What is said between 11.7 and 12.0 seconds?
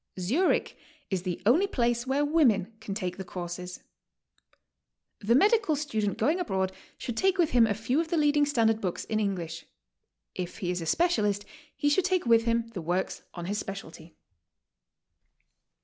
he